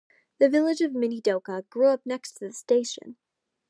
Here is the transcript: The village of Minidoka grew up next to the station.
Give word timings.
The 0.39 0.49
village 0.49 0.81
of 0.81 0.93
Minidoka 0.93 1.63
grew 1.69 1.89
up 1.89 2.07
next 2.07 2.31
to 2.37 2.47
the 2.47 2.53
station. 2.53 3.17